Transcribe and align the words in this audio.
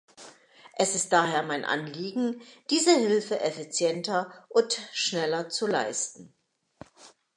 Es 0.77 0.95
ist 0.95 1.13
daher 1.13 1.43
mein 1.43 1.63
Anliegen, 1.63 2.41
diese 2.71 2.89
Hilfe 2.89 3.39
effizienter 3.39 4.33
und 4.49 4.73
schneller 4.91 5.49
zu 5.49 5.67
leisten. 5.67 6.33